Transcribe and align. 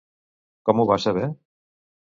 Com 0.69 0.81
ho 0.81 0.87
va 0.95 0.99
saber? 1.07 1.31